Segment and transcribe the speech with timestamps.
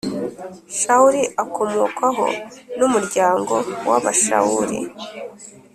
[0.77, 2.25] Shawuli akomokwaho
[2.77, 3.55] n’umuryango
[3.89, 4.79] w’Abashawuli